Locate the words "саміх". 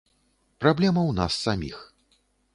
1.43-1.77